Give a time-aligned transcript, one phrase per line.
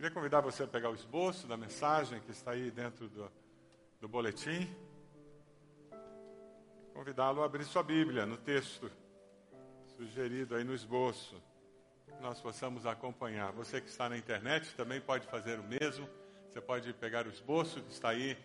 [0.00, 3.30] Queria convidar você a pegar o esboço da mensagem que está aí dentro do,
[4.00, 4.66] do boletim.
[6.94, 8.90] Convidá-lo a abrir sua Bíblia no texto
[9.98, 11.36] sugerido aí no esboço.
[12.06, 13.52] Que nós possamos acompanhar.
[13.52, 16.08] Você que está na internet também pode fazer o mesmo.
[16.48, 18.38] Você pode pegar o esboço que está aí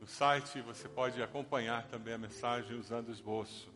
[0.00, 0.60] no site.
[0.60, 3.68] Você pode acompanhar também a mensagem usando o esboço.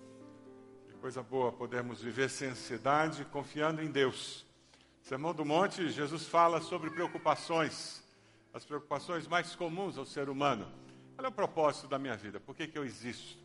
[1.01, 4.47] Coisa boa podermos viver sem ansiedade, confiando em Deus
[5.05, 8.03] Sermão do Monte, Jesus fala sobre preocupações,
[8.55, 10.67] as preocupações mais comuns ao ser humano.
[11.15, 12.41] Qual é o propósito da minha vida?
[12.41, 13.37] Por que, que eu existo?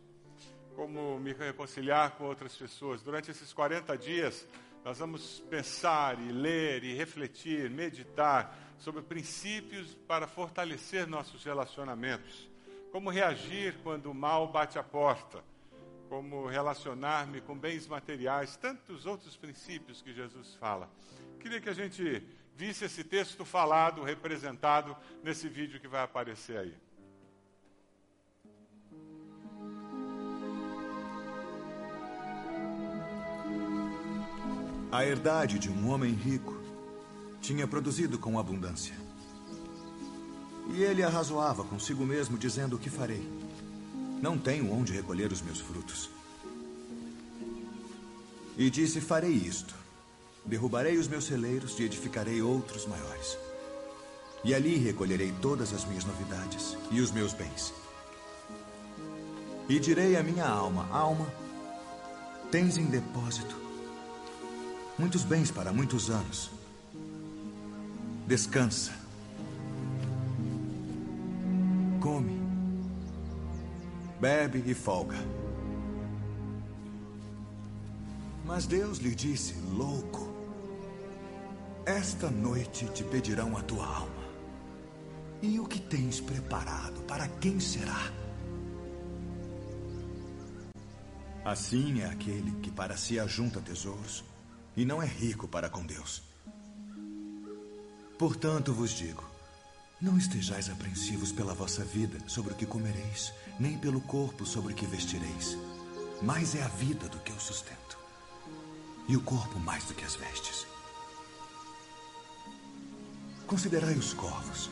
[0.74, 3.02] Como me reconciliar com outras pessoas?
[3.02, 4.48] Durante esses 40 dias,
[4.82, 12.48] nós vamos pensar e ler e refletir, meditar sobre princípios para fortalecer nossos relacionamentos.
[12.90, 15.44] Como reagir quando o mal bate a porta?
[16.10, 20.90] Como relacionar-me com bens materiais, tantos outros princípios que Jesus fala.
[21.38, 26.74] Queria que a gente visse esse texto falado, representado nesse vídeo que vai aparecer aí.
[34.90, 36.60] A herdade de um homem rico
[37.40, 38.96] tinha produzido com abundância.
[40.74, 43.49] E ele arrazoava consigo mesmo, dizendo: O que farei?
[44.20, 46.10] Não tenho onde recolher os meus frutos.
[48.56, 49.74] E disse: Farei isto.
[50.44, 53.38] Derrubarei os meus celeiros e edificarei outros maiores.
[54.42, 57.72] E ali recolherei todas as minhas novidades e os meus bens.
[59.68, 61.26] E direi à minha alma: Alma,
[62.50, 63.60] tens em depósito
[65.00, 66.50] muitos bens para muitos anos.
[68.26, 68.92] Descansa.
[72.00, 72.49] Come.
[74.20, 75.16] Bebe e folga.
[78.44, 80.28] Mas Deus lhe disse: Louco.
[81.86, 84.20] Esta noite te pedirão a tua alma.
[85.40, 87.00] E o que tens preparado?
[87.02, 88.12] Para quem será?
[91.42, 94.22] Assim é aquele que para si ajunta tesouros
[94.76, 96.22] e não é rico para com Deus.
[98.18, 99.29] Portanto vos digo:
[100.00, 104.76] não estejais apreensivos pela vossa vida sobre o que comereis, nem pelo corpo sobre o
[104.76, 105.58] que vestireis.
[106.22, 107.98] Mais é a vida do que o sustento,
[109.08, 110.66] e o corpo mais do que as vestes.
[113.46, 114.70] Considerai os corvos,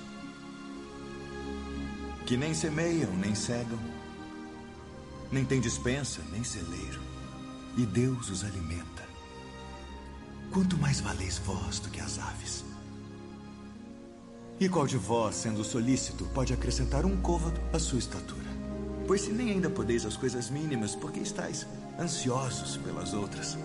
[2.27, 3.79] que nem semeiam, nem cegam,
[5.31, 7.03] nem têm dispensa, nem celeiro,
[7.77, 9.07] e Deus os alimenta.
[10.51, 12.65] Quanto mais valeis vós do que as aves?
[14.61, 18.49] E qual de vós, sendo solícito, pode acrescentar um côvado à sua estatura?
[19.07, 21.65] Pois se nem ainda podeis as coisas mínimas, por que estáis
[21.97, 23.57] ansiosos pelas outras?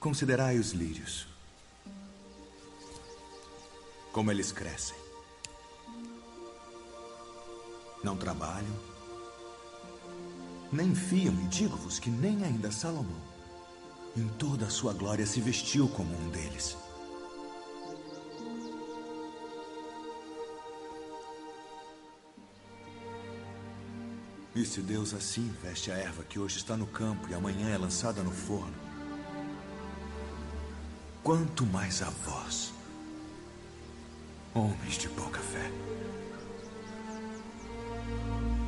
[0.00, 1.28] Considerai os lírios.
[4.10, 4.96] Como eles crescem.
[8.02, 8.80] Não trabalham,
[10.72, 13.31] nem fiam, e digo-vos que nem ainda Salomão,
[14.16, 16.76] em toda a sua glória, se vestiu como um deles.
[24.54, 27.78] E se Deus assim veste a erva que hoje está no campo e amanhã é
[27.78, 28.74] lançada no forno,
[31.22, 32.70] quanto mais a vós,
[34.54, 35.70] homens de pouca fé.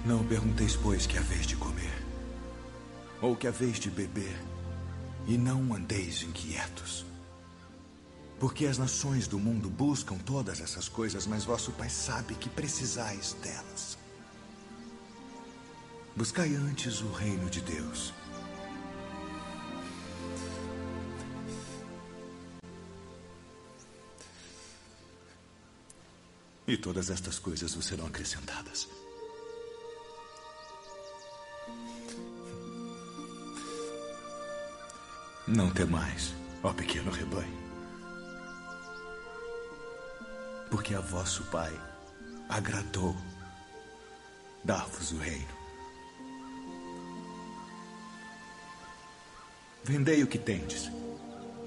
[0.07, 2.03] Não pergunteis, pois, que haveis de comer,
[3.21, 4.39] ou que haveis de beber,
[5.27, 7.05] e não andeis inquietos.
[8.39, 13.35] Porque as nações do mundo buscam todas essas coisas, mas vosso Pai sabe que precisais
[13.43, 13.97] delas.
[16.17, 18.13] Buscai antes o reino de Deus
[26.67, 28.89] E todas estas coisas vos serão acrescentadas.
[35.55, 37.57] Não temais, ó pequeno rebanho.
[40.69, 41.73] Porque a vosso Pai
[42.49, 43.15] agradou
[44.65, 45.55] dar-vos o reino.
[49.85, 50.91] Vendei o que tendes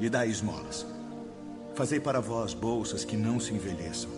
[0.01, 0.85] e dai esmolas.
[1.73, 4.11] Fazei para vós bolsas que não se envelheçam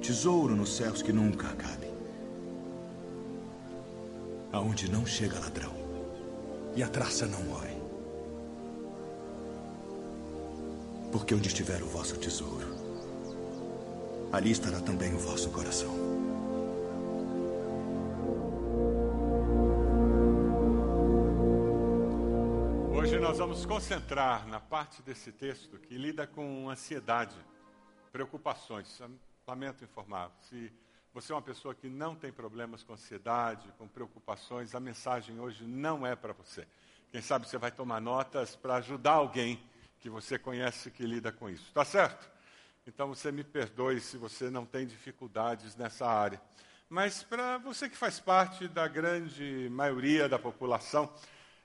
[0.00, 1.86] Tesouro nos céus que nunca acabe.
[4.50, 5.72] Aonde não chega ladrão
[6.74, 7.71] e a traça não morre.
[11.12, 12.66] Porque onde estiver o vosso tesouro,
[14.32, 15.92] ali estará também o vosso coração.
[22.96, 27.36] Hoje nós vamos concentrar na parte desse texto que lida com ansiedade,
[28.10, 28.98] preocupações.
[29.46, 30.72] Lamento informar, se
[31.12, 35.64] você é uma pessoa que não tem problemas com ansiedade, com preocupações, a mensagem hoje
[35.64, 36.66] não é para você.
[37.10, 39.62] Quem sabe você vai tomar notas para ajudar alguém
[40.02, 41.70] que você conhece que lida com isso.
[41.72, 42.28] Tá certo?
[42.84, 46.42] Então você me perdoe se você não tem dificuldades nessa área.
[46.88, 51.08] Mas para você que faz parte da grande maioria da população,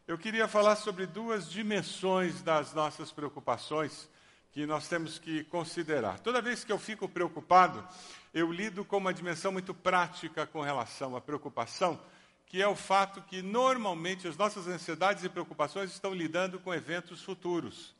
[0.07, 4.07] eu queria falar sobre duas dimensões das nossas preocupações
[4.51, 6.19] que nós temos que considerar.
[6.19, 7.85] Toda vez que eu fico preocupado,
[8.31, 11.99] eu lido com uma dimensão muito prática com relação à preocupação,
[12.45, 17.23] que é o fato que normalmente as nossas ansiedades e preocupações estão lidando com eventos
[17.23, 17.96] futuros,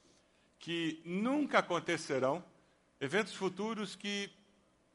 [0.60, 2.44] que nunca acontecerão,
[3.00, 4.30] eventos futuros que,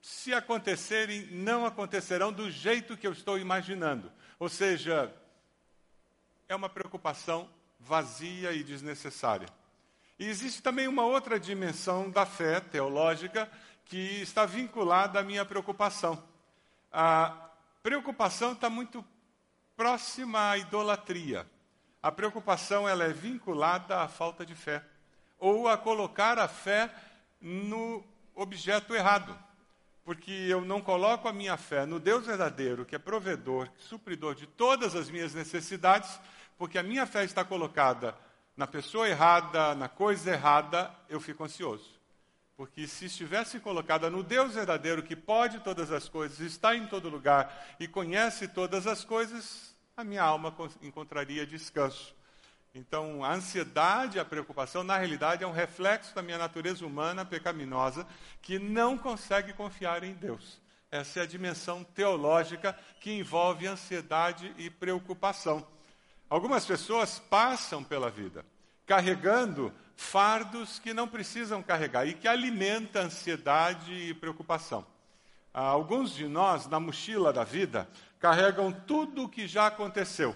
[0.00, 4.12] se acontecerem, não acontecerão do jeito que eu estou imaginando.
[4.38, 5.14] Ou seja,
[6.48, 7.48] é uma preocupação
[7.78, 9.48] vazia e desnecessária.
[10.18, 13.50] E existe também uma outra dimensão da fé teológica
[13.84, 16.22] que está vinculada à minha preocupação.
[16.92, 17.50] A
[17.82, 19.04] preocupação está muito
[19.76, 21.46] próxima à idolatria.
[22.02, 24.84] A preocupação ela é vinculada à falta de fé
[25.42, 26.88] ou a colocar a fé
[27.40, 29.36] no objeto errado.
[30.04, 34.46] Porque eu não coloco a minha fé no Deus verdadeiro, que é provedor, supridor de
[34.46, 36.20] todas as minhas necessidades,
[36.56, 38.16] porque a minha fé está colocada
[38.56, 41.90] na pessoa errada, na coisa errada, eu fico ansioso.
[42.56, 47.08] Porque se estivesse colocada no Deus verdadeiro, que pode todas as coisas, está em todo
[47.08, 52.14] lugar e conhece todas as coisas, a minha alma encontraria descanso.
[52.74, 58.06] Então, a ansiedade, a preocupação, na realidade, é um reflexo da minha natureza humana pecaminosa
[58.40, 60.60] que não consegue confiar em Deus.
[60.90, 65.66] Essa é a dimensão teológica que envolve ansiedade e preocupação.
[66.28, 68.44] Algumas pessoas passam pela vida
[68.86, 74.84] carregando fardos que não precisam carregar e que alimenta ansiedade e preocupação.
[75.54, 80.34] Alguns de nós, na mochila da vida, carregam tudo o que já aconteceu.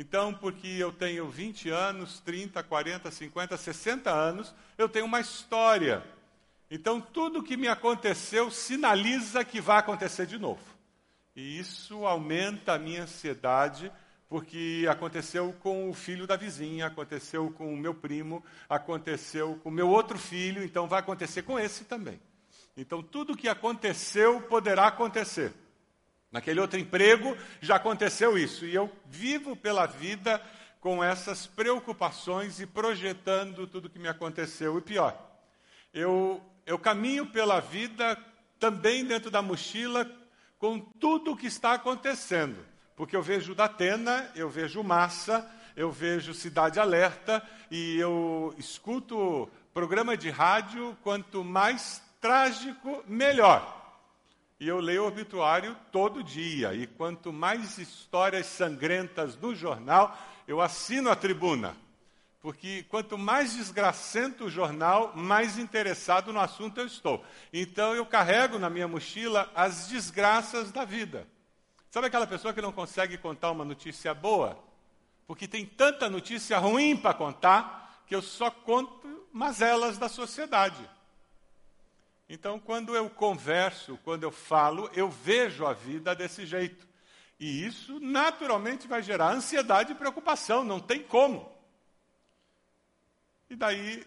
[0.00, 6.02] Então, porque eu tenho 20 anos, 30, 40, 50, 60 anos, eu tenho uma história.
[6.70, 10.62] Então, tudo que me aconteceu sinaliza que vai acontecer de novo.
[11.36, 13.92] E isso aumenta a minha ansiedade
[14.26, 19.72] porque aconteceu com o filho da vizinha, aconteceu com o meu primo, aconteceu com o
[19.72, 22.18] meu outro filho, então vai acontecer com esse também.
[22.74, 25.52] Então, tudo que aconteceu poderá acontecer.
[26.30, 28.64] Naquele outro emprego já aconteceu isso.
[28.64, 30.40] E eu vivo pela vida
[30.80, 34.78] com essas preocupações e projetando tudo que me aconteceu.
[34.78, 35.16] E pior,
[35.92, 38.16] eu, eu caminho pela vida
[38.58, 40.10] também dentro da mochila
[40.58, 42.64] com tudo o que está acontecendo.
[42.94, 50.16] Porque eu vejo Datena, eu vejo Massa, eu vejo Cidade Alerta e eu escuto programa
[50.16, 53.79] de rádio, quanto mais trágico, melhor.
[54.60, 60.14] E eu leio o obituário todo dia, e quanto mais histórias sangrentas no jornal,
[60.46, 61.74] eu assino a tribuna.
[62.42, 67.24] Porque quanto mais desgracento o jornal, mais interessado no assunto eu estou.
[67.50, 71.26] Então eu carrego na minha mochila as desgraças da vida.
[71.90, 74.62] Sabe aquela pessoa que não consegue contar uma notícia boa?
[75.26, 80.88] Porque tem tanta notícia ruim para contar que eu só conto mazelas da sociedade.
[82.32, 86.86] Então, quando eu converso, quando eu falo, eu vejo a vida desse jeito.
[87.40, 91.52] E isso naturalmente vai gerar ansiedade e preocupação, não tem como.
[93.50, 94.06] E daí,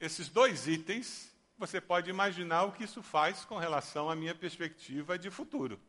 [0.00, 5.18] esses dois itens, você pode imaginar o que isso faz com relação à minha perspectiva
[5.18, 5.80] de futuro.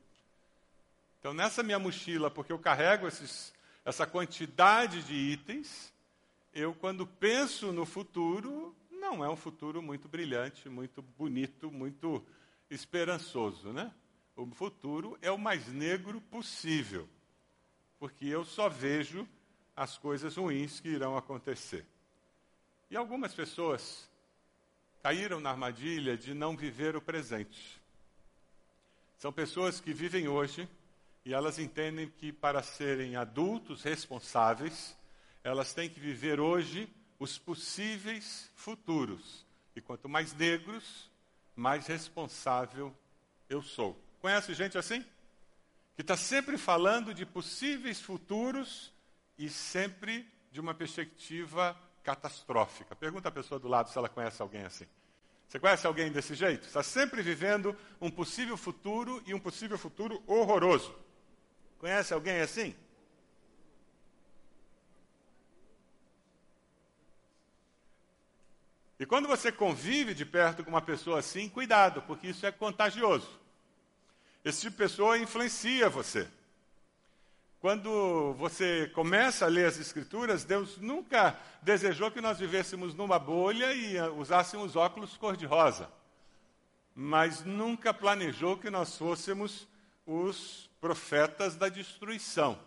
[1.20, 3.54] Então, nessa minha mochila, porque eu carrego esses,
[3.86, 5.94] essa quantidade de itens,
[6.52, 8.76] eu, quando penso no futuro,
[9.06, 12.26] não é um futuro muito brilhante, muito bonito, muito
[12.72, 13.94] esperançoso, né?
[14.36, 17.08] O futuro é o mais negro possível,
[18.00, 19.28] porque eu só vejo
[19.76, 21.86] as coisas ruins que irão acontecer.
[22.90, 24.10] E algumas pessoas
[25.04, 27.80] caíram na armadilha de não viver o presente.
[29.18, 30.68] São pessoas que vivem hoje
[31.24, 34.98] e elas entendem que para serem adultos responsáveis,
[35.44, 39.46] elas têm que viver hoje os possíveis futuros.
[39.76, 41.10] E quanto mais negros,
[41.56, 42.96] mais responsável
[43.50, 44.00] eu sou.
[44.20, 45.06] Conhece gente assim?
[45.96, 48.94] Que está sempre falando de possíveis futuros
[49.38, 52.96] e sempre de uma perspectiva catastrófica.
[52.96, 54.88] Pergunta a pessoa do lado se ela conhece alguém assim.
[55.48, 56.66] Você conhece alguém desse jeito?
[56.66, 60.96] Está sempre vivendo um possível futuro e um possível futuro horroroso.
[61.78, 62.76] Conhece alguém assim?
[69.00, 73.40] E quando você convive de perto com uma pessoa assim, cuidado, porque isso é contagioso.
[74.44, 76.28] Esse tipo de pessoa influencia você.
[77.60, 83.74] Quando você começa a ler as Escrituras, Deus nunca desejou que nós vivêssemos numa bolha
[83.74, 85.90] e usássemos óculos cor-de-rosa.
[86.94, 89.68] Mas nunca planejou que nós fôssemos
[90.06, 92.58] os profetas da destruição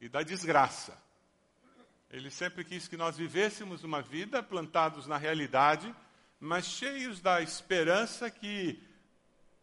[0.00, 1.00] e da desgraça.
[2.10, 5.94] Ele sempre quis que nós vivêssemos uma vida plantados na realidade,
[6.40, 8.82] mas cheios da esperança que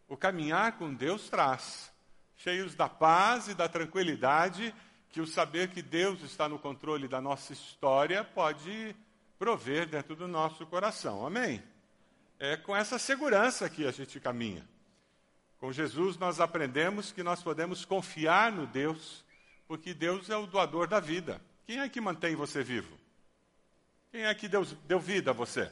[0.08, 1.92] o caminhar com Deus traz,
[2.36, 4.74] cheios da paz e da tranquilidade
[5.10, 8.94] que o saber que Deus está no controle da nossa história pode
[9.38, 11.26] prover dentro do nosso coração.
[11.26, 11.62] Amém?
[12.38, 14.66] É com essa segurança que a gente caminha.
[15.58, 19.24] Com Jesus nós aprendemos que nós podemos confiar no Deus,
[19.66, 21.40] porque Deus é o doador da vida.
[21.68, 22.98] Quem é que mantém você vivo?
[24.10, 25.70] Quem é que Deus deu vida a você?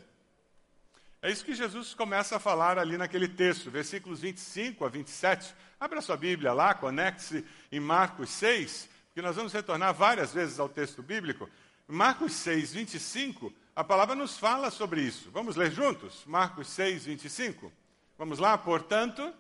[1.23, 5.55] É isso que Jesus começa a falar ali naquele texto, versículos 25 a 27.
[5.81, 10.69] Abra sua Bíblia lá, conecte-se em Marcos 6, porque nós vamos retornar várias vezes ao
[10.69, 11.49] texto bíblico.
[11.89, 15.31] Marcos 6, 25, a palavra nos fala sobre isso.
[15.31, 16.25] Vamos ler juntos?
[16.27, 17.73] Marcos 6, 25.
[18.19, 18.59] Vamos lá?
[18.59, 19.33] Portanto,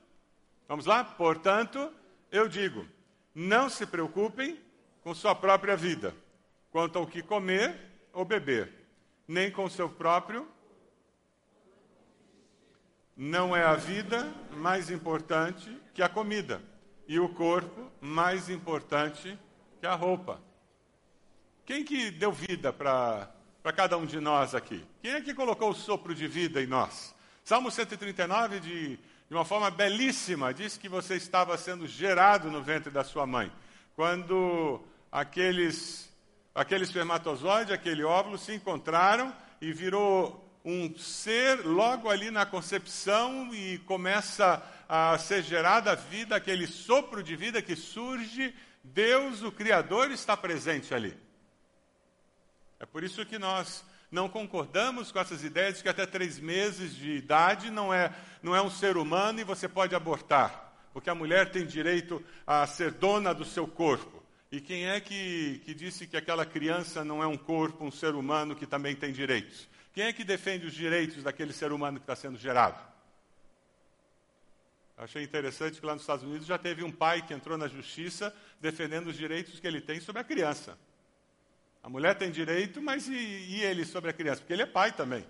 [0.66, 1.04] vamos lá?
[1.04, 1.92] Portanto,
[2.32, 2.88] eu digo:
[3.34, 4.58] não se preocupem
[5.02, 6.14] com sua própria vida
[6.76, 7.74] quanto ao que comer
[8.12, 8.70] ou beber,
[9.26, 10.46] nem com seu próprio.
[13.16, 16.60] Não é a vida mais importante que a comida,
[17.08, 19.38] e o corpo mais importante
[19.80, 20.38] que a roupa.
[21.64, 23.32] Quem que deu vida para
[23.74, 24.84] cada um de nós aqui?
[25.00, 27.14] Quem é que colocou o sopro de vida em nós?
[27.42, 32.90] Salmo 139, de, de uma forma belíssima, diz que você estava sendo gerado no ventre
[32.90, 33.50] da sua mãe.
[33.94, 36.14] Quando aqueles
[36.56, 43.78] aquele espermatozoide, aquele óvulo se encontraram e virou um ser logo ali na concepção e
[43.80, 50.10] começa a ser gerada a vida, aquele sopro de vida que surge, Deus, o Criador,
[50.10, 51.16] está presente ali.
[52.80, 56.94] É por isso que nós não concordamos com essas ideias de que até três meses
[56.94, 58.10] de idade não é,
[58.42, 62.66] não é um ser humano e você pode abortar, porque a mulher tem direito a
[62.66, 64.15] ser dona do seu corpo.
[64.50, 68.14] E quem é que, que disse que aquela criança não é um corpo, um ser
[68.14, 69.68] humano que também tem direitos?
[69.92, 72.80] Quem é que defende os direitos daquele ser humano que está sendo gerado?
[74.96, 78.34] Achei interessante que lá nos Estados Unidos já teve um pai que entrou na justiça
[78.60, 80.78] defendendo os direitos que ele tem sobre a criança.
[81.82, 84.40] A mulher tem direito, mas e, e ele sobre a criança?
[84.40, 85.26] Porque ele é pai também.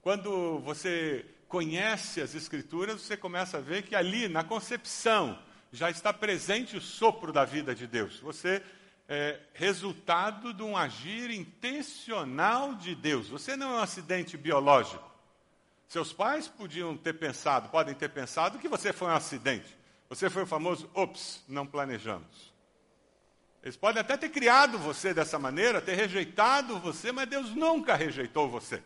[0.00, 5.38] Quando você conhece as Escrituras, você começa a ver que ali, na concepção,
[5.72, 8.18] já está presente o sopro da vida de Deus.
[8.20, 8.62] Você
[9.08, 13.28] é resultado de um agir intencional de Deus.
[13.28, 15.08] Você não é um acidente biológico.
[15.88, 19.76] Seus pais podiam ter pensado, podem ter pensado que você foi um acidente.
[20.08, 22.52] Você foi o famoso ops, não planejamos.
[23.62, 28.48] Eles podem até ter criado você dessa maneira, ter rejeitado você, mas Deus nunca rejeitou
[28.48, 28.82] você.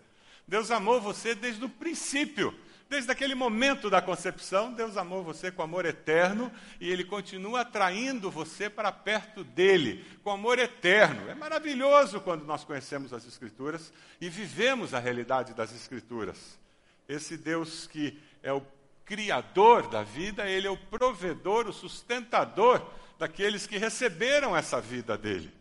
[0.47, 2.59] Deus amou você desde o princípio.
[2.89, 8.31] Desde aquele momento da concepção, Deus amou você com amor eterno e Ele continua atraindo
[8.31, 11.29] você para perto dele, com amor eterno.
[11.29, 16.59] É maravilhoso quando nós conhecemos as Escrituras e vivemos a realidade das Escrituras.
[17.09, 18.63] Esse Deus que é o
[19.05, 22.83] Criador da vida, Ele é o provedor, o sustentador
[23.19, 25.53] daqueles que receberam essa vida dele.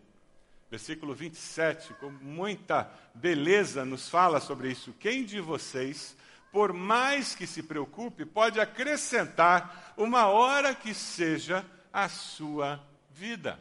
[0.70, 4.94] Versículo 27, com muita beleza, nos fala sobre isso.
[4.98, 6.16] Quem de vocês
[6.54, 12.80] por mais que se preocupe, pode acrescentar uma hora que seja a sua
[13.10, 13.58] vida.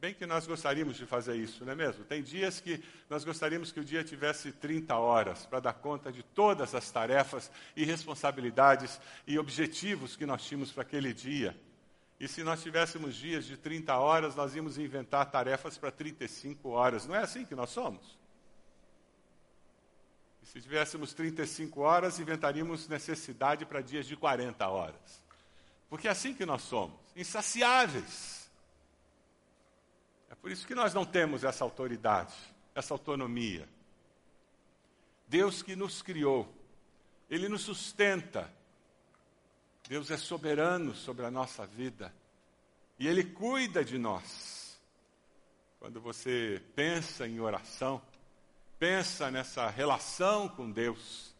[0.00, 2.04] Bem que nós gostaríamos de fazer isso, não é mesmo?
[2.06, 6.22] Tem dias que nós gostaríamos que o dia tivesse 30 horas para dar conta de
[6.22, 11.54] todas as tarefas e responsabilidades e objetivos que nós tínhamos para aquele dia.
[12.18, 17.06] E se nós tivéssemos dias de 30 horas, nós íamos inventar tarefas para 35 horas.
[17.06, 18.16] Não é assim que nós somos?
[20.46, 25.24] Se tivéssemos 35 horas, inventaríamos necessidade para dias de 40 horas.
[25.88, 28.48] Porque é assim que nós somos, insaciáveis.
[30.30, 32.32] É por isso que nós não temos essa autoridade,
[32.76, 33.68] essa autonomia.
[35.26, 36.48] Deus que nos criou,
[37.28, 38.48] Ele nos sustenta.
[39.88, 42.14] Deus é soberano sobre a nossa vida.
[43.00, 44.80] E Ele cuida de nós.
[45.80, 48.00] Quando você pensa em oração,
[48.78, 51.34] pensa nessa relação com Deus,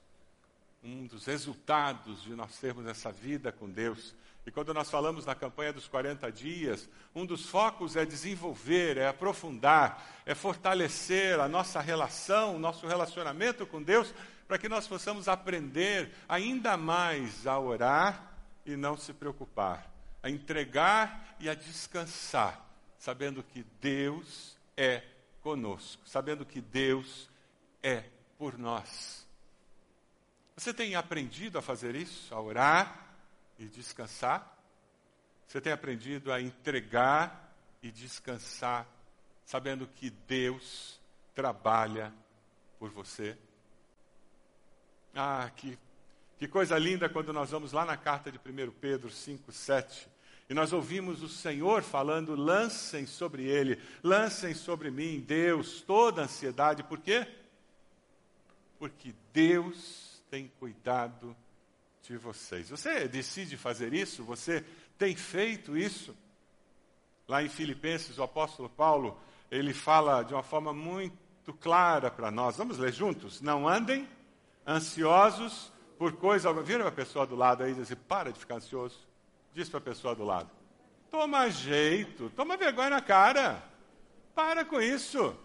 [0.83, 4.15] um dos resultados de nós termos essa vida com Deus.
[4.47, 9.09] E quando nós falamos na campanha dos 40 dias, um dos focos é desenvolver, é
[9.09, 14.15] aprofundar, é fortalecer a nossa relação, o nosso relacionamento com Deus,
[14.47, 18.33] para que nós possamos aprender ainda mais a orar
[18.65, 19.91] e não se preocupar,
[20.23, 22.65] a entregar e a descansar,
[22.99, 25.03] sabendo que Deus é
[25.47, 27.31] conosco, sabendo que Deus
[27.81, 28.03] é
[28.37, 29.25] por nós.
[30.57, 33.07] Você tem aprendido a fazer isso, a orar?
[33.57, 34.59] e descansar?
[35.47, 38.89] Você tem aprendido a entregar e descansar,
[39.45, 41.01] sabendo que Deus
[41.33, 42.13] trabalha
[42.77, 43.39] por você?
[45.15, 45.79] Ah, que,
[46.41, 50.09] que coisa linda quando nós vamos lá na carta de 1 Pedro 5, 7.
[50.49, 56.83] E nós ouvimos o Senhor falando: lancem sobre ele, lancem sobre mim, Deus, toda ansiedade.
[56.83, 57.27] Por quê?
[58.79, 61.37] Porque Deus tem cuidado
[62.03, 62.71] de vocês.
[62.71, 64.23] Você decide fazer isso?
[64.25, 64.65] Você
[64.99, 66.15] tem feito isso?
[67.27, 69.19] Lá em Filipenses, o apóstolo Paulo,
[69.51, 72.57] ele fala de uma forma muito clara para nós.
[72.57, 73.41] Vamos ler juntos?
[73.41, 74.09] Não andem
[74.67, 76.65] ansiosos por coisa alguma.
[76.65, 78.99] Vira a pessoa do lado aí e diz assim, para de ficar ansioso.
[79.57, 80.49] Diz para a pessoa do lado.
[81.11, 83.61] Toma jeito, toma vergonha na cara.
[84.37, 85.37] Para com isso.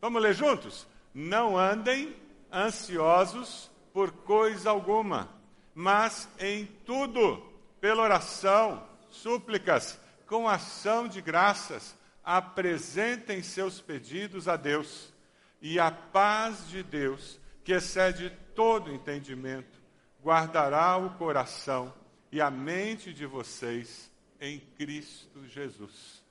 [0.00, 0.86] Vamos ler juntos?
[1.12, 2.14] Não andem
[2.52, 5.36] ansiosos por coisa alguma
[5.80, 7.40] mas em tudo,
[7.80, 15.14] pela oração, súplicas, com ação de graças, apresentem seus pedidos a Deus.
[15.62, 19.78] E a paz de Deus, que excede todo entendimento,
[20.20, 21.94] guardará o coração
[22.30, 26.22] e a mente de vocês em Cristo Jesus.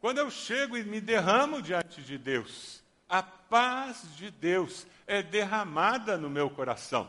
[0.00, 6.16] Quando eu chego e me derramo diante de Deus, a paz de Deus é derramada
[6.16, 7.08] no meu coração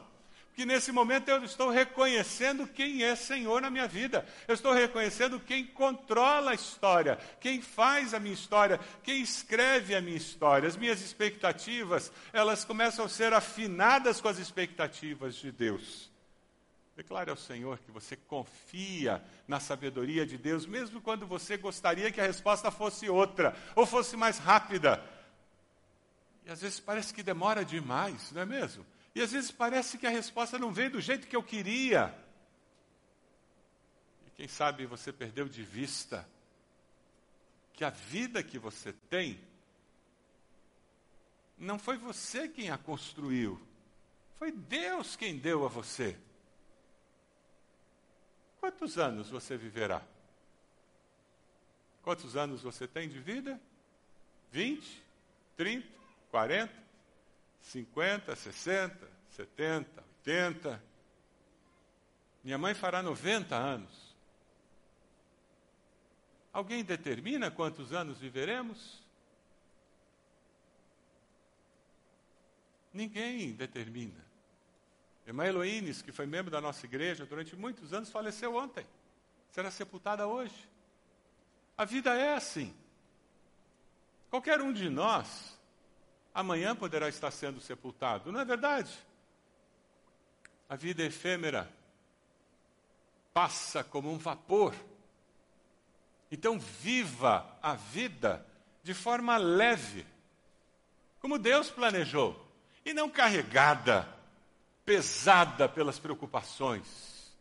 [0.60, 4.26] que nesse momento eu estou reconhecendo quem é Senhor na minha vida.
[4.46, 10.02] Eu estou reconhecendo quem controla a história, quem faz a minha história, quem escreve a
[10.02, 10.68] minha história.
[10.68, 16.09] As minhas expectativas, elas começam a ser afinadas com as expectativas de Deus.
[17.00, 22.20] Declare ao Senhor que você confia na sabedoria de Deus, mesmo quando você gostaria que
[22.20, 25.02] a resposta fosse outra, ou fosse mais rápida.
[26.46, 28.86] E às vezes parece que demora demais, não é mesmo?
[29.16, 32.14] E às vezes parece que a resposta não veio do jeito que eu queria.
[34.28, 36.28] E quem sabe você perdeu de vista
[37.72, 39.40] que a vida que você tem
[41.58, 43.58] não foi você quem a construiu,
[44.38, 46.20] foi Deus quem deu a você.
[48.60, 50.02] Quantos anos você viverá?
[52.02, 53.60] Quantos anos você tem de vida?
[54.52, 55.04] 20?
[55.56, 55.88] 30?
[56.32, 56.74] 40?
[57.62, 60.84] 50, 60, 70, 80.
[62.44, 64.16] Minha mãe fará 90 anos.
[66.52, 69.02] Alguém determina quantos anos viveremos?
[72.94, 74.29] Ninguém determina.
[75.30, 78.84] Irmã Eloínes, que foi membro da nossa igreja durante muitos anos, faleceu ontem.
[79.52, 80.68] Será sepultada hoje.
[81.78, 82.76] A vida é assim.
[84.32, 85.56] Qualquer um de nós
[86.34, 88.32] amanhã poderá estar sendo sepultado.
[88.32, 88.92] Não é verdade?
[90.68, 91.72] A vida efêmera
[93.32, 94.74] passa como um vapor.
[96.32, 98.44] Então, viva a vida
[98.82, 100.08] de forma leve,
[101.20, 102.52] como Deus planejou,
[102.84, 104.19] e não carregada,
[104.90, 107.32] pesada pelas preocupações.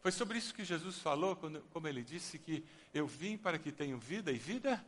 [0.00, 3.72] Foi sobre isso que Jesus falou, quando, como ele disse que eu vim para que
[3.72, 4.84] tenham vida e vida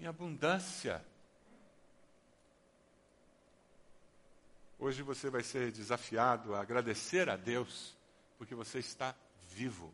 [0.00, 1.04] em abundância.
[4.78, 7.94] Hoje você vai ser desafiado a agradecer a Deus
[8.38, 9.14] porque você está
[9.50, 9.92] vivo.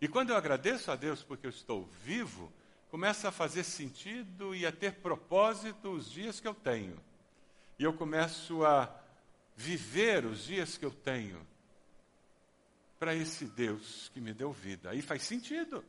[0.00, 2.52] E quando eu agradeço a Deus porque eu estou vivo,
[2.90, 7.00] começa a fazer sentido e a ter propósito os dias que eu tenho.
[7.78, 8.94] E eu começo a
[9.56, 11.44] viver os dias que eu tenho
[12.98, 14.90] para esse Deus que me deu vida.
[14.90, 15.84] Aí faz sentido.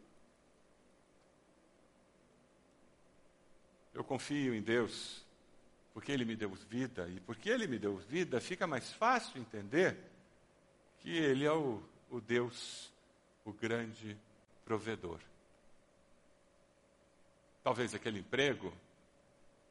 [3.95, 5.25] eu confio em Deus,
[5.93, 9.97] porque Ele me deu vida, e porque Ele me deu vida, fica mais fácil entender
[10.99, 12.91] que Ele é o, o Deus,
[13.45, 14.17] o grande
[14.65, 15.19] provedor.
[17.63, 18.71] Talvez aquele emprego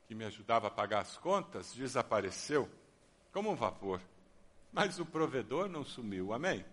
[0.07, 2.69] que me ajudava a pagar as contas desapareceu
[3.33, 4.01] como um vapor,
[4.73, 6.64] mas o provedor não sumiu, amém?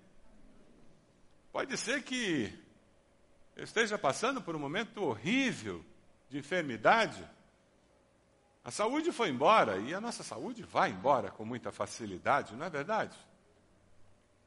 [1.51, 2.53] Pode ser que
[3.55, 5.83] eu esteja passando por um momento horrível
[6.29, 7.27] de enfermidade,
[8.63, 12.69] a saúde foi embora e a nossa saúde vai embora com muita facilidade, não é
[12.69, 13.17] verdade?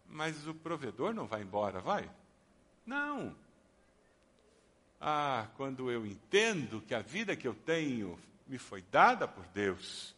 [0.08, 2.08] mas o provedor não vai embora, vai?
[2.86, 3.34] Não.
[5.00, 10.14] Ah, quando eu entendo que a vida que eu tenho me foi dada por Deus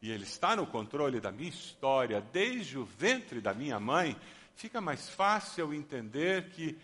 [0.00, 4.14] e Ele está no controle da minha história desde o ventre da minha mãe,
[4.54, 6.78] fica mais fácil entender que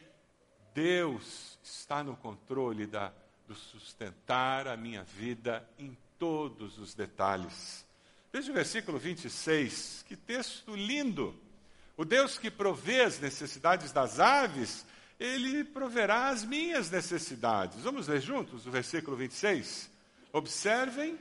[0.74, 3.12] Deus está no controle da,
[3.46, 7.85] do sustentar a minha vida em todos os detalhes.
[8.33, 11.35] Veja o versículo 26, que texto lindo.
[11.96, 14.87] O Deus que provê as necessidades das aves,
[15.18, 17.83] ele proverá as minhas necessidades.
[17.83, 19.90] Vamos ler juntos o versículo 26?
[20.33, 21.19] Observem.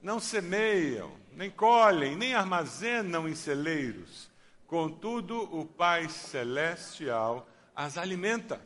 [0.00, 4.30] Não semeiam, nem colhem, nem armazenam em celeiros.
[4.66, 8.60] Contudo, o Pai Celestial as alimenta.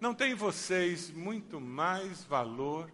[0.00, 2.90] Não tem vocês muito mais valor?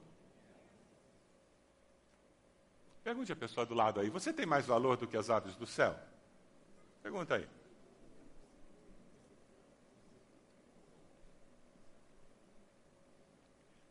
[3.02, 5.66] Pergunte a pessoa do lado aí: você tem mais valor do que as aves do
[5.66, 5.98] céu?
[7.02, 7.48] Pergunta aí.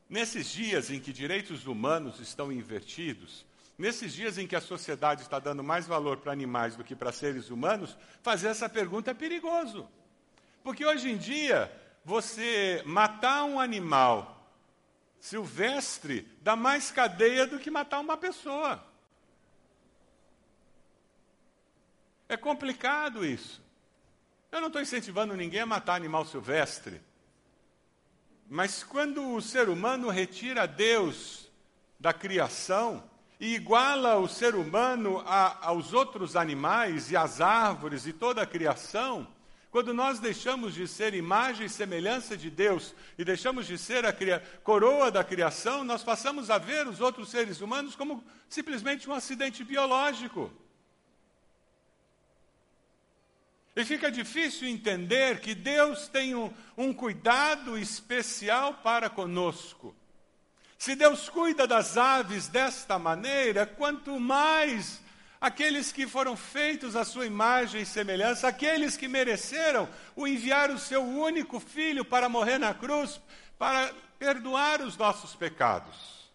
[0.09, 3.45] Nesses dias em que direitos humanos estão invertidos,
[3.77, 7.11] nesses dias em que a sociedade está dando mais valor para animais do que para
[7.11, 9.87] seres humanos, fazer essa pergunta é perigoso.
[10.63, 11.71] Porque hoje em dia,
[12.03, 14.33] você matar um animal
[15.19, 18.83] silvestre dá mais cadeia do que matar uma pessoa.
[22.29, 23.61] É complicado isso.
[24.51, 27.01] Eu não estou incentivando ninguém a matar animal silvestre.
[28.49, 31.51] Mas quando o ser humano retira Deus
[31.99, 33.03] da criação
[33.39, 38.47] e iguala o ser humano a, aos outros animais e às árvores e toda a
[38.47, 39.27] criação,
[39.69, 44.13] quando nós deixamos de ser imagem e semelhança de Deus e deixamos de ser a
[44.63, 49.61] coroa da criação, nós passamos a ver os outros seres humanos como simplesmente um acidente
[49.63, 50.49] biológico.
[53.77, 59.95] E fica difícil entender que Deus tem um, um cuidado especial para conosco.
[60.79, 64.99] Se Deus cuida das aves desta maneira, quanto mais
[65.39, 70.79] aqueles que foram feitos à sua imagem e semelhança, aqueles que mereceram o enviar o
[70.79, 73.21] seu único filho para morrer na cruz,
[73.59, 76.31] para perdoar os nossos pecados.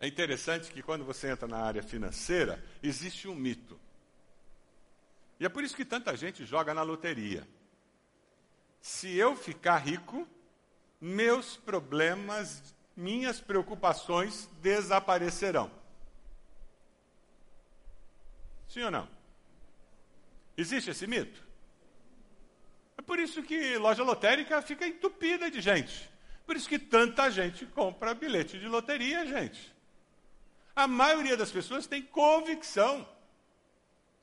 [0.00, 3.83] É interessante que quando você entra na área financeira, existe um mito.
[5.38, 7.46] E é por isso que tanta gente joga na loteria.
[8.80, 10.28] Se eu ficar rico,
[11.00, 15.70] meus problemas, minhas preocupações desaparecerão.
[18.68, 19.08] Sim ou não?
[20.56, 21.42] Existe esse mito?
[22.96, 26.10] É por isso que loja lotérica fica entupida de gente.
[26.46, 29.74] Por isso que tanta gente compra bilhete de loteria, gente.
[30.76, 33.08] A maioria das pessoas tem convicção.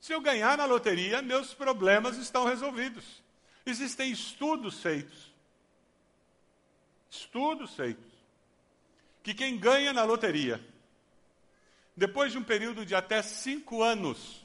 [0.02, 3.22] Se eu ganhar na loteria, meus problemas estão resolvidos.
[3.64, 5.32] Existem estudos feitos.
[7.08, 8.10] Estudos feitos.
[9.22, 10.60] Que quem ganha na loteria,
[11.96, 14.44] depois de um período de até cinco anos,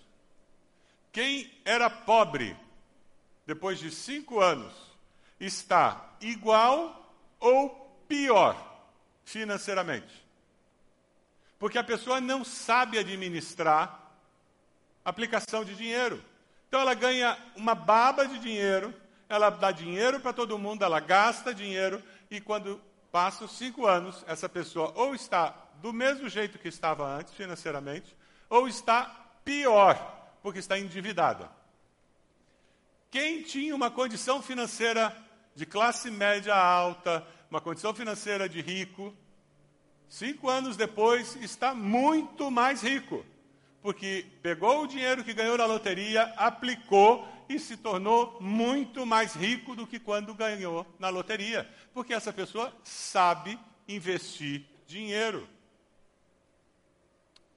[1.12, 2.56] quem era pobre,
[3.48, 4.76] depois de cinco anos,
[5.40, 8.56] está igual ou pior
[9.26, 10.24] financeiramente.
[11.58, 14.07] Porque a pessoa não sabe administrar
[15.08, 16.22] aplicação de dinheiro.
[16.68, 18.94] Então ela ganha uma baba de dinheiro,
[19.30, 24.50] ela dá dinheiro para todo mundo, ela gasta dinheiro, e quando passam cinco anos, essa
[24.50, 28.14] pessoa ou está do mesmo jeito que estava antes financeiramente,
[28.50, 29.06] ou está
[29.46, 29.96] pior
[30.44, 31.50] porque está endividada.
[33.10, 35.16] Quem tinha uma condição financeira
[35.56, 39.16] de classe média alta, uma condição financeira de rico,
[40.10, 43.26] cinco anos depois está muito mais rico,
[43.88, 49.78] porque pegou o dinheiro que ganhou na loteria, aplicou e se tornou muito mais rico
[49.78, 55.48] do que quando ganhou na loteria, porque essa pessoa sabe investir dinheiro.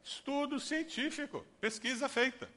[0.04, 2.48] Estudo científico, pesquisa feita.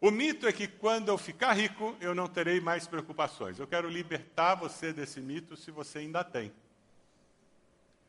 [0.00, 3.60] O mito é que quando eu ficar rico, eu não terei mais preocupações.
[3.60, 6.52] Eu quero libertar você desse mito se você ainda tem.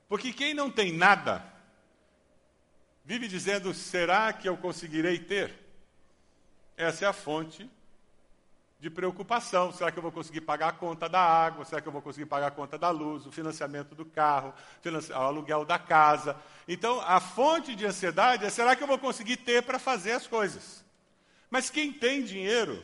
[0.09, 1.45] Porque quem não tem nada,
[3.07, 5.53] vive dizendo: será que eu conseguirei ter?
[6.75, 7.67] Essa é a fonte
[8.81, 9.71] de preocupação.
[9.71, 11.63] Será que eu vou conseguir pagar a conta da água?
[11.63, 15.13] Será que eu vou conseguir pagar a conta da luz, o financiamento do carro, o
[15.15, 16.35] aluguel da casa?
[16.67, 20.27] Então, a fonte de ansiedade é: será que eu vou conseguir ter para fazer as
[20.27, 20.83] coisas?
[21.49, 22.83] Mas quem tem dinheiro,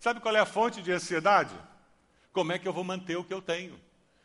[0.00, 1.54] sabe qual é a fonte de ansiedade?
[2.32, 3.80] Como é que eu vou manter o que eu tenho?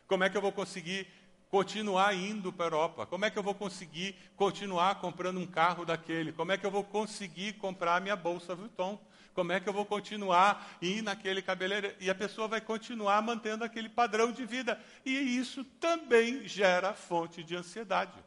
[0.08, 1.06] Como é que eu vou conseguir
[1.52, 3.04] continuar indo para a Europa?
[3.04, 6.32] Como é que eu vou conseguir continuar comprando um carro daquele?
[6.32, 8.98] Como é que eu vou conseguir comprar minha bolsa Vuitton?
[9.34, 11.94] Como é que eu vou continuar ir naquele cabeleireiro?
[12.00, 14.80] E a pessoa vai continuar mantendo aquele padrão de vida.
[15.04, 18.18] E isso também gera fonte de ansiedade.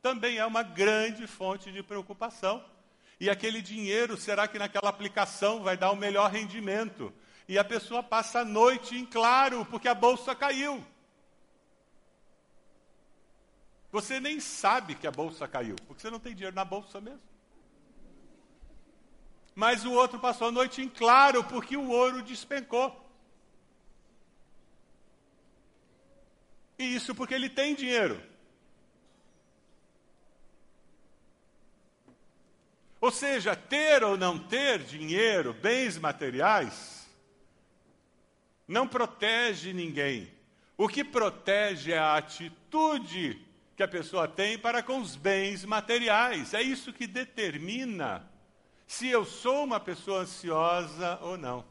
[0.00, 2.64] Também é uma grande fonte de preocupação.
[3.20, 7.12] E aquele dinheiro, será que naquela aplicação vai dar o melhor rendimento?
[7.46, 10.82] E a pessoa passa a noite em claro, porque a bolsa caiu.
[13.94, 17.22] Você nem sabe que a bolsa caiu, porque você não tem dinheiro na bolsa mesmo.
[19.54, 23.08] Mas o outro passou a noite em claro, porque o ouro despencou.
[26.76, 28.20] E isso porque ele tem dinheiro.
[33.00, 37.08] Ou seja, ter ou não ter dinheiro, bens materiais,
[38.66, 40.28] não protege ninguém.
[40.76, 46.54] O que protege é a atitude que a pessoa tem para com os bens materiais.
[46.54, 48.28] É isso que determina
[48.86, 51.64] se eu sou uma pessoa ansiosa ou não.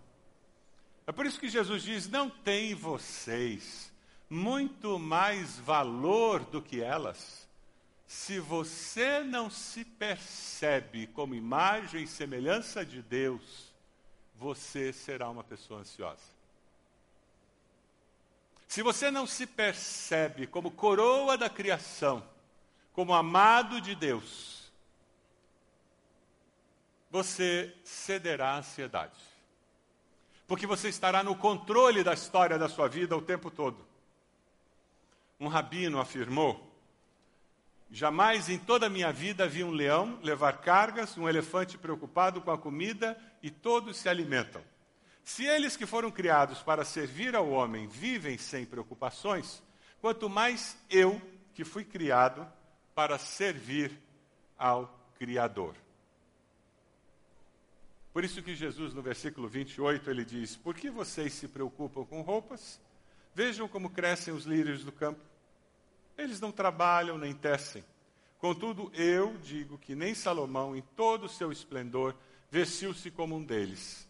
[1.06, 3.92] É por isso que Jesus diz: não tem vocês
[4.30, 7.48] muito mais valor do que elas.
[8.08, 13.74] Se você não se percebe como imagem e semelhança de Deus,
[14.36, 16.33] você será uma pessoa ansiosa.
[18.74, 22.28] Se você não se percebe como coroa da criação,
[22.92, 24.74] como amado de Deus,
[27.12, 29.22] você cederá à ansiedade.
[30.48, 33.86] Porque você estará no controle da história da sua vida o tempo todo.
[35.40, 36.76] Um rabino afirmou
[37.92, 42.50] Jamais em toda a minha vida vi um leão levar cargas, um elefante preocupado com
[42.50, 44.64] a comida e todos se alimentam.
[45.24, 49.64] Se eles que foram criados para servir ao homem vivem sem preocupações,
[50.02, 51.22] quanto mais eu,
[51.54, 52.46] que fui criado
[52.94, 53.98] para servir
[54.58, 55.76] ao Criador.
[58.12, 62.22] Por isso que Jesus, no versículo 28, ele diz: Por que vocês se preocupam com
[62.22, 62.80] roupas?
[63.34, 65.22] Vejam como crescem os lírios do campo.
[66.18, 67.84] Eles não trabalham nem tecem.
[68.38, 72.14] Contudo, eu digo que nem Salomão, em todo o seu esplendor,
[72.52, 74.08] vestiu-se como um deles.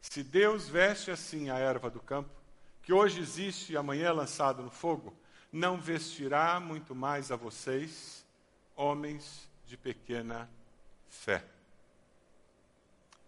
[0.00, 2.30] Se Deus veste assim a erva do campo,
[2.82, 5.16] que hoje existe e amanhã é lançado no fogo,
[5.52, 8.24] não vestirá muito mais a vocês,
[8.76, 10.48] homens de pequena
[11.08, 11.44] fé.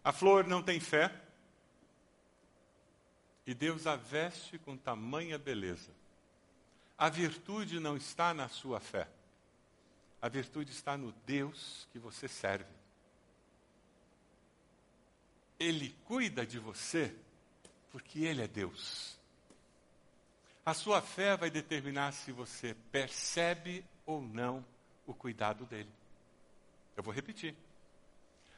[0.04, 1.12] A flor não tem fé,
[3.46, 5.90] e Deus a veste com tamanha beleza.
[6.98, 9.08] A virtude não está na sua fé.
[10.20, 12.77] A virtude está no Deus que você serve.
[15.58, 17.14] Ele cuida de você
[17.90, 19.18] porque Ele é Deus.
[20.64, 24.64] A sua fé vai determinar se você percebe ou não
[25.06, 25.90] o cuidado dele.
[26.96, 27.54] Eu vou repetir.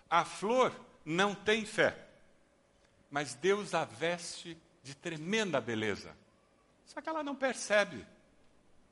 [0.09, 2.09] A flor não tem fé,
[3.11, 6.17] mas Deus a veste de tremenda beleza.
[6.85, 8.05] Só que ela não percebe.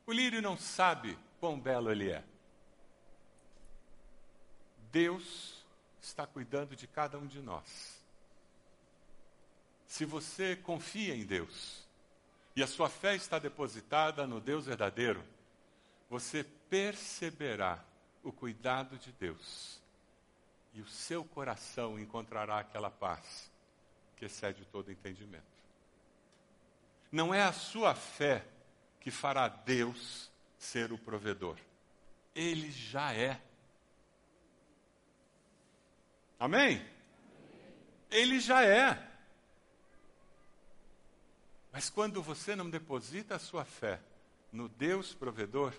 [0.07, 2.23] O lírio não sabe quão belo ele é.
[4.93, 5.58] Deus
[6.01, 7.99] está cuidando de cada um de nós.
[9.87, 11.87] Se você confia em Deus
[12.55, 15.25] e a sua fé está depositada no Deus verdadeiro,
[16.11, 17.83] você perceberá
[18.23, 19.81] o cuidado de Deus
[20.75, 23.51] e o seu coração encontrará aquela paz
[24.17, 25.45] que excede todo entendimento.
[27.11, 28.45] Não é a sua fé
[29.01, 31.57] que fará Deus ser o provedor.
[32.35, 33.41] Ele já é.
[36.39, 36.85] Amém?
[38.11, 39.07] Ele já é.
[41.73, 44.01] Mas quando você não deposita a sua fé
[44.53, 45.73] no Deus provedor,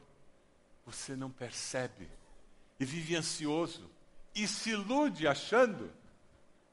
[0.86, 2.10] você não percebe
[2.80, 3.90] e vive ansioso
[4.36, 5.92] e se ilude achando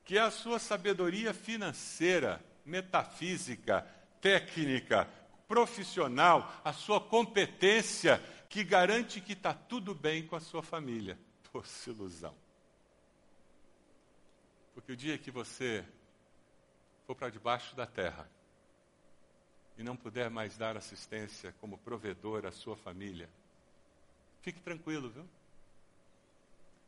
[0.05, 3.87] que a sua sabedoria financeira, metafísica,
[4.21, 5.09] técnica,
[5.49, 11.19] profissional, a sua competência que garante que está tudo bem com a sua família.
[11.53, 12.46] Doce ilusão.
[14.77, 15.83] Porque o dia que você
[17.07, 18.29] for para debaixo da terra
[19.79, 23.27] e não puder mais dar assistência como provedor à sua família,
[24.43, 25.27] fique tranquilo, viu?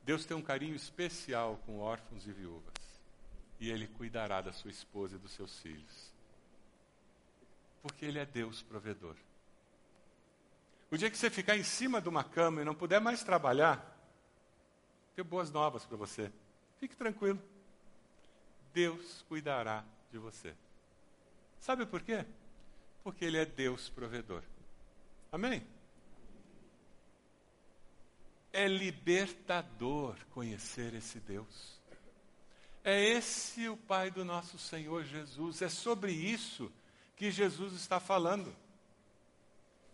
[0.05, 2.75] Deus tem um carinho especial com órfãos e viúvas.
[3.59, 6.13] E Ele cuidará da sua esposa e dos seus filhos.
[7.81, 9.17] Porque Ele é Deus provedor.
[10.91, 13.99] O dia que você ficar em cima de uma cama e não puder mais trabalhar,
[15.17, 16.31] tenho boas novas para você.
[16.79, 17.41] Fique tranquilo.
[18.73, 20.55] Deus cuidará de você.
[21.61, 22.25] Sabe por quê?
[23.03, 24.43] Porque Ele é Deus provedor.
[25.31, 25.67] Amém?
[28.53, 31.79] É libertador conhecer esse Deus.
[32.83, 35.61] É esse o Pai do nosso Senhor Jesus.
[35.61, 36.73] É sobre isso
[37.17, 38.55] que Jesus está falando.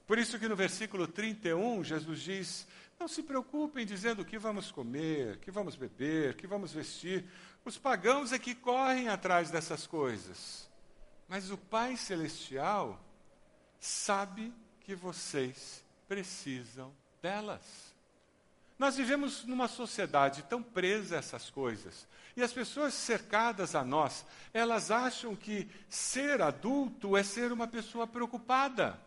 [0.07, 2.67] Por isso que no versículo 31, Jesus diz:
[3.01, 7.25] Não se preocupem dizendo o que vamos comer, que vamos beber, que vamos vestir.
[7.65, 10.69] Os pagãos é que correm atrás dessas coisas.
[11.29, 13.01] Mas o Pai Celestial
[13.81, 17.95] sabe que vocês precisam delas.
[18.79, 22.07] Nós vivemos numa sociedade tão presa a essas coisas.
[22.37, 28.07] E as pessoas cercadas a nós, elas acham que ser adulto é ser uma pessoa
[28.07, 28.99] preocupada.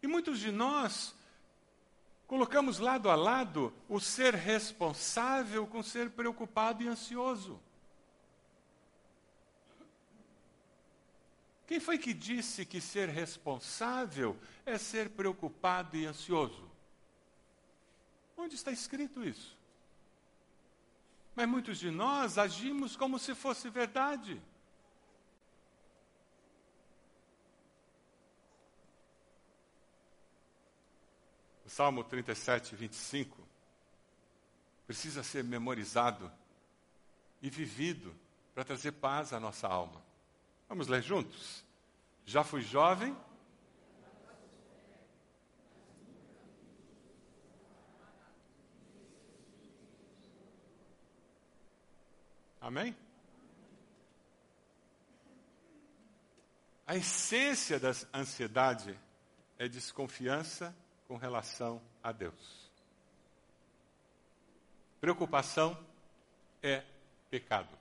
[0.00, 1.14] E muitos de nós
[2.28, 7.58] colocamos lado a lado o ser responsável com ser preocupado e ansioso.
[11.66, 14.36] Quem foi que disse que ser responsável
[14.66, 16.70] é ser preocupado e ansioso?
[18.36, 19.56] Onde está escrito isso?
[21.34, 24.40] Mas muitos de nós agimos como se fosse verdade.
[31.78, 33.38] Salmo 37, 25
[34.84, 36.28] precisa ser memorizado
[37.40, 38.12] e vivido
[38.52, 40.02] para trazer paz à nossa alma.
[40.68, 41.64] Vamos ler juntos?
[42.26, 43.16] Já fui jovem.
[52.60, 52.96] Amém?
[56.84, 58.98] A essência da ansiedade
[59.56, 60.74] é desconfiança
[61.08, 62.70] com relação a Deus.
[65.00, 65.76] Preocupação
[66.62, 66.84] é
[67.30, 67.76] pecado.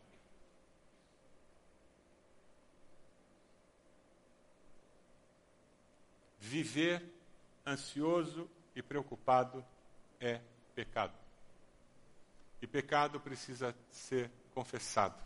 [6.39, 7.03] Viver
[7.65, 9.65] ansioso e preocupado
[10.21, 10.39] é
[10.73, 11.13] pecado.
[12.61, 15.21] E pecado precisa ser confessado.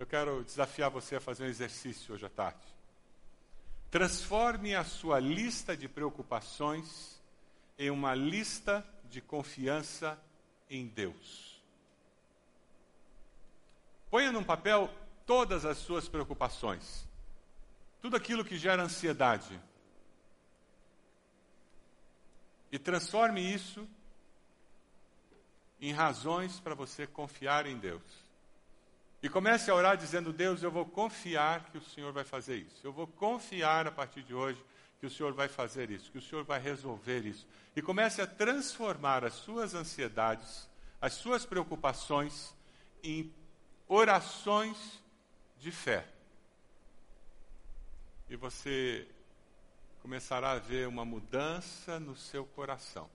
[0.00, 2.81] Eu quero desafiar você a fazer um exercício hoje à tarde.
[3.92, 7.20] Transforme a sua lista de preocupações
[7.78, 10.18] em uma lista de confiança
[10.70, 11.62] em Deus.
[14.10, 14.88] Ponha num papel
[15.26, 17.06] todas as suas preocupações,
[18.00, 19.60] tudo aquilo que gera ansiedade.
[22.70, 23.86] E transforme isso
[25.78, 28.02] em razões para você confiar em Deus.
[29.22, 32.84] E comece a orar dizendo: Deus, eu vou confiar que o Senhor vai fazer isso.
[32.84, 34.62] Eu vou confiar a partir de hoje
[34.98, 37.46] que o Senhor vai fazer isso, que o Senhor vai resolver isso.
[37.74, 40.68] E comece a transformar as suas ansiedades,
[41.00, 42.54] as suas preocupações
[43.02, 43.32] em
[43.88, 45.02] orações
[45.58, 46.06] de fé.
[48.28, 49.08] E você
[50.00, 53.08] começará a ver uma mudança no seu coração.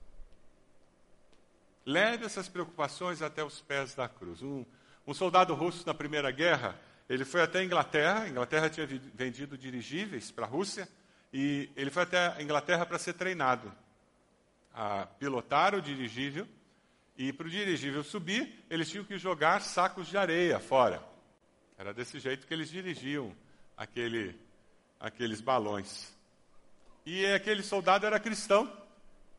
[1.84, 4.42] Leve essas preocupações até os pés da cruz.
[4.42, 4.64] Um,
[5.08, 9.56] um soldado russo na Primeira Guerra, ele foi até a Inglaterra, a Inglaterra tinha vendido
[9.56, 10.86] dirigíveis para a Rússia,
[11.32, 13.72] e ele foi até a Inglaterra para ser treinado
[14.74, 16.46] a pilotar o dirigível,
[17.16, 21.02] e para o dirigível subir, eles tinham que jogar sacos de areia fora.
[21.78, 23.34] Era desse jeito que eles dirigiam
[23.78, 24.38] aquele,
[25.00, 26.14] aqueles balões.
[27.06, 28.70] E aquele soldado era cristão,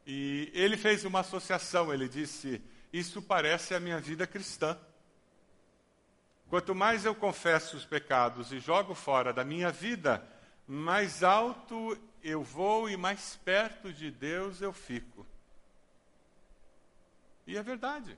[0.03, 2.59] e ele fez uma associação, ele disse:
[2.91, 4.75] Isso parece a minha vida cristã.
[6.49, 10.27] Quanto mais eu confesso os pecados e jogo fora da minha vida,
[10.67, 15.25] mais alto eu vou e mais perto de Deus eu fico.
[17.45, 18.17] E é verdade.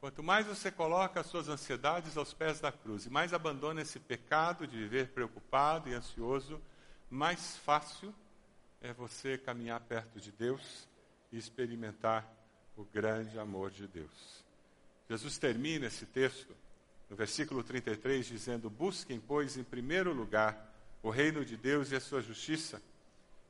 [0.00, 4.00] Quanto mais você coloca as suas ansiedades aos pés da cruz e mais abandona esse
[4.00, 6.58] pecado de viver preocupado e ansioso,
[7.10, 8.14] mais fácil
[8.80, 10.88] é você caminhar perto de Deus
[11.30, 12.26] e experimentar
[12.76, 14.44] o grande amor de Deus.
[15.08, 16.54] Jesus termina esse texto
[17.08, 20.66] no versículo 33, dizendo: Busquem, pois, em primeiro lugar
[21.02, 22.82] o reino de Deus e a sua justiça,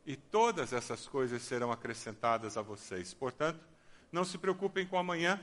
[0.06, 3.14] e todas essas coisas serão acrescentadas a vocês.
[3.14, 3.60] Portanto,
[4.12, 5.42] não se preocupem com amanhã,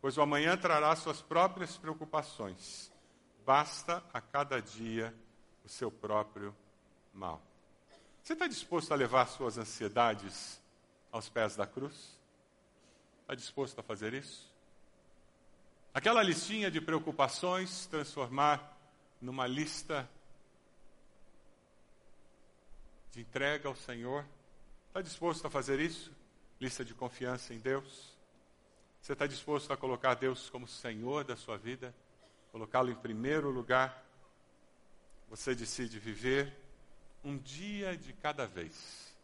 [0.00, 2.90] pois o amanhã trará suas próprias preocupações.
[3.44, 5.14] Basta a cada dia
[5.64, 6.54] o seu próprio
[7.12, 7.42] mal.
[8.22, 10.60] Você está disposto a levar suas ansiedades
[11.10, 12.18] aos pés da cruz?
[13.22, 14.51] Está disposto a fazer isso?
[15.94, 18.78] Aquela listinha de preocupações, transformar
[19.20, 20.08] numa lista
[23.10, 24.24] de entrega ao Senhor.
[24.88, 26.10] Está disposto a fazer isso?
[26.58, 28.16] Lista de confiança em Deus?
[29.02, 31.94] Você está disposto a colocar Deus como Senhor da sua vida?
[32.50, 34.02] Colocá-lo em primeiro lugar?
[35.28, 36.56] Você decide viver
[37.22, 39.14] um dia de cada vez.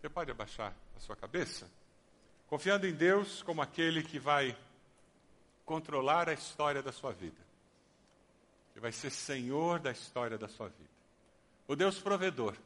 [0.00, 1.70] Você pode abaixar a sua cabeça?
[2.46, 4.56] Confiando em Deus como aquele que vai
[5.64, 7.40] controlar a história da sua vida,
[8.72, 10.90] que vai ser senhor da história da sua vida.
[11.66, 12.56] O Deus provedor,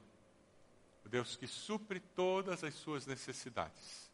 [1.05, 4.09] o Deus que supre todas as suas necessidades.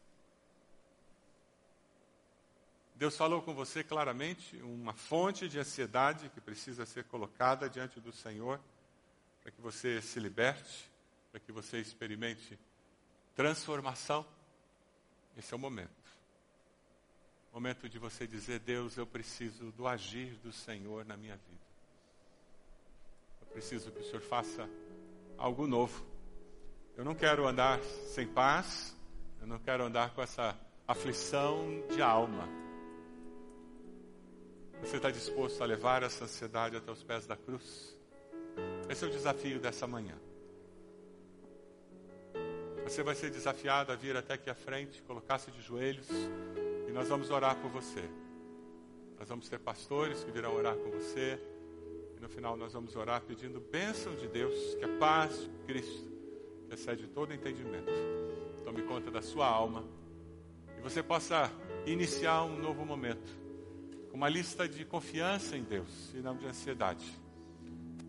[2.95, 8.13] Deus falou com você claramente uma fonte de ansiedade que precisa ser colocada diante do
[8.13, 8.59] Senhor,
[9.41, 10.89] para que você se liberte,
[11.29, 12.57] para que você experimente
[13.35, 14.25] transformação.
[15.37, 16.04] Esse é o momento.
[17.55, 21.65] Momento de você dizer: Deus, eu preciso do agir do Senhor na minha vida.
[23.39, 24.69] Eu preciso que o Senhor faça
[25.37, 26.05] algo novo.
[26.97, 27.81] Eu não quero andar
[28.13, 28.93] sem paz,
[29.39, 30.53] eu não quero andar com essa
[30.85, 32.45] aflição de alma.
[34.81, 37.97] Você está disposto a levar essa ansiedade até os pés da cruz?
[38.89, 40.19] Esse é o desafio dessa manhã.
[42.83, 46.09] Você vai ser desafiado a vir até aqui à frente, colocar-se de joelhos
[46.95, 48.09] nós vamos orar por você.
[49.19, 51.37] Nós vamos ter pastores que virão orar com você.
[52.17, 56.09] E no final nós vamos orar pedindo bênção de Deus, que a paz de Cristo,
[56.67, 57.91] que excede todo entendimento,
[58.63, 59.83] tome conta da sua alma
[60.77, 61.51] e você possa
[61.85, 63.37] iniciar um novo momento
[64.09, 67.05] com uma lista de confiança em Deus e não de ansiedade.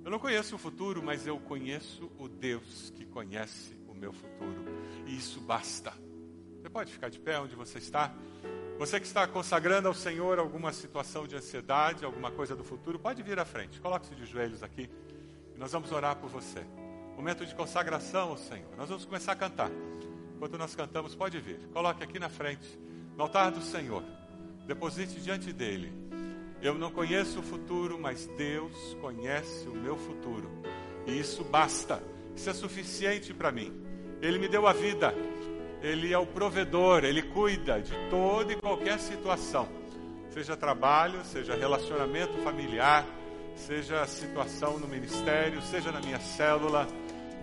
[0.05, 4.64] Eu não conheço o futuro, mas eu conheço o Deus que conhece meu futuro.
[5.07, 5.93] E isso basta.
[6.61, 8.14] Você pode ficar de pé onde você está?
[8.79, 13.22] Você que está consagrando ao Senhor alguma situação de ansiedade, alguma coisa do futuro, pode
[13.22, 13.81] vir à frente.
[13.81, 14.91] Coloque-se de joelhos aqui
[15.55, 16.62] e nós vamos orar por você.
[17.16, 18.68] Momento de consagração ao Senhor.
[18.77, 19.70] Nós vamos começar a cantar.
[20.35, 21.59] Enquanto nós cantamos, pode vir.
[21.72, 22.79] Coloque aqui na frente,
[23.16, 24.03] no altar do Senhor.
[24.66, 25.91] Deposite diante dele.
[26.61, 30.51] Eu não conheço o futuro, mas Deus conhece o meu futuro.
[31.07, 32.03] E isso basta.
[32.35, 33.72] Isso é suficiente para mim.
[34.20, 35.14] Ele me deu a vida.
[35.83, 39.68] Ele é o provedor, ele cuida de toda e qualquer situação,
[40.31, 43.05] seja trabalho, seja relacionamento familiar,
[43.55, 46.87] seja situação no ministério, seja na minha célula.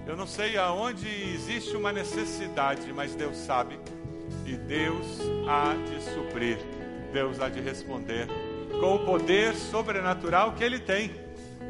[0.06, 3.80] Eu não sei aonde existe uma necessidade, mas Deus sabe.
[4.46, 6.58] E Deus há de suprir,
[7.14, 8.28] Deus há de responder
[8.80, 11.12] com o poder sobrenatural que Ele tem,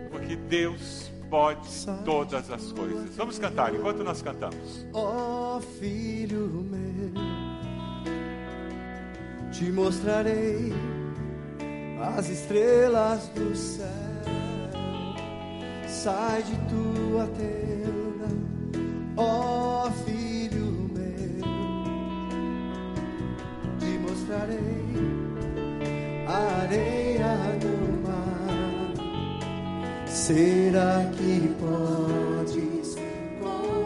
[0.09, 1.67] porque Deus pode
[2.05, 3.15] todas as coisas.
[3.15, 4.85] Vamos cantar enquanto nós cantamos.
[4.93, 7.11] Ó oh, filho meu,
[9.51, 10.71] te mostrarei
[12.15, 13.87] as estrelas do céu.
[15.87, 18.27] Sai de tua tenda,
[19.17, 21.41] ó oh, filho meu,
[23.79, 24.82] te mostrarei
[30.23, 32.95] Será que podes
[33.41, 33.83] contar?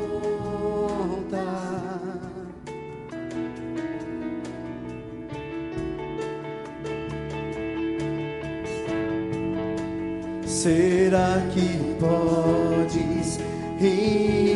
[10.46, 11.68] Será que
[12.00, 13.40] podes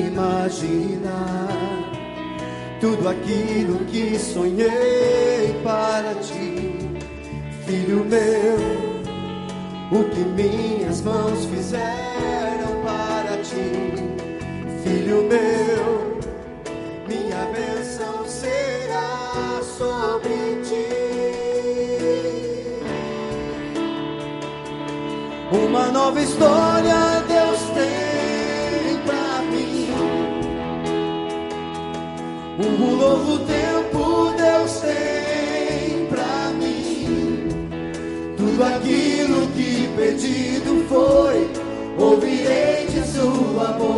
[0.06, 0.68] imaginar
[2.80, 6.78] tudo aquilo que sonhei para ti,
[7.66, 8.91] filho meu?
[9.92, 13.94] O que minhas mãos fizeram para ti,
[14.84, 16.12] filho meu.
[17.08, 20.88] Minha bênção será sobre ti.
[25.52, 29.90] Uma nova história Deus tem para mim.
[32.58, 37.50] Um novo tempo Deus tem para mim.
[38.38, 39.01] Tudo pedido
[40.92, 41.50] foi:
[41.98, 43.32] ouvirei de seu
[43.62, 43.91] amor,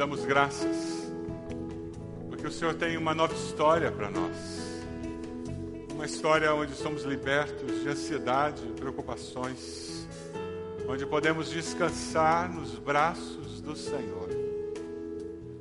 [0.00, 1.12] damos graças,
[2.30, 4.34] porque o Senhor tem uma nova história para nós.
[5.92, 10.08] Uma história onde somos libertos de ansiedade, preocupações,
[10.88, 14.30] onde podemos descansar nos braços do Senhor.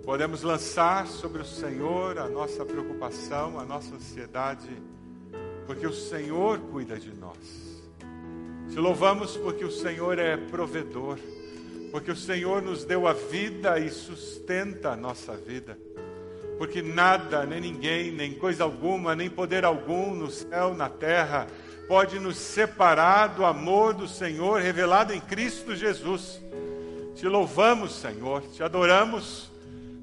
[0.06, 4.70] Podemos lançar sobre o Senhor a nossa preocupação, a nossa ansiedade,
[5.68, 7.84] porque o Senhor cuida de nós.
[8.70, 11.20] Te louvamos porque o Senhor é provedor,
[11.92, 15.78] porque o Senhor nos deu a vida e sustenta a nossa vida.
[16.58, 21.48] Porque nada, nem ninguém, nem coisa alguma, nem poder algum no céu, na terra,
[21.88, 26.42] pode nos separar do amor do Senhor revelado em Cristo Jesus.
[27.16, 29.50] Te louvamos, Senhor, te adoramos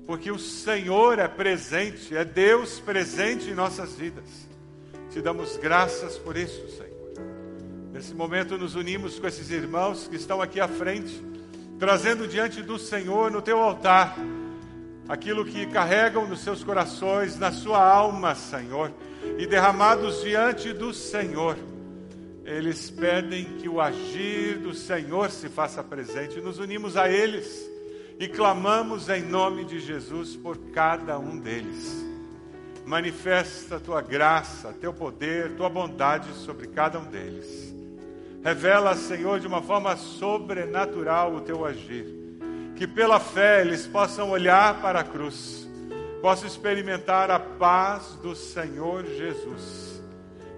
[0.06, 4.46] porque o Senhor é presente, é Deus presente em nossas vidas.
[5.10, 6.86] Te damos graças por isso, Senhor.
[7.92, 11.20] Nesse momento nos unimos com esses irmãos que estão aqui à frente,
[11.78, 14.16] trazendo diante do Senhor, no teu altar,
[15.08, 18.92] aquilo que carregam nos seus corações, na sua alma, Senhor,
[19.38, 21.56] e derramados diante do Senhor.
[22.44, 26.40] Eles pedem que o agir do Senhor se faça presente.
[26.40, 27.68] Nos unimos a eles
[28.18, 32.04] e clamamos em nome de Jesus por cada um deles.
[32.86, 37.65] Manifesta a tua graça, teu poder, tua bondade sobre cada um deles.
[38.46, 42.06] Revela, Senhor, de uma forma sobrenatural o teu agir.
[42.76, 45.68] Que pela fé eles possam olhar para a cruz,
[46.22, 50.00] possam experimentar a paz do Senhor Jesus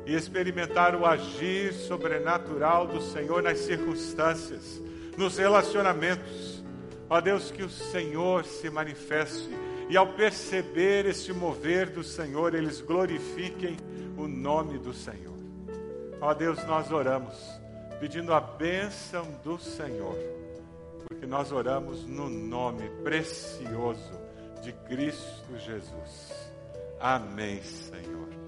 [0.04, 4.82] e experimentar o agir sobrenatural do Senhor nas circunstâncias,
[5.16, 6.62] nos relacionamentos
[7.08, 9.48] Ó Deus, que o Senhor se manifeste
[9.88, 13.78] e ao perceber este mover do Senhor, eles glorifiquem
[14.14, 15.38] o nome do Senhor.
[16.20, 17.57] Ó Deus, nós oramos
[18.00, 20.16] pedindo a bênção do Senhor,
[21.08, 24.12] porque nós oramos no nome precioso
[24.62, 26.52] de Cristo Jesus.
[27.00, 28.17] Amém, Senhor.